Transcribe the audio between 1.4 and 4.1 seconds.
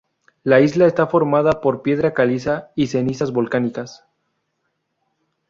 por piedra caliza y cenizas volcánicas.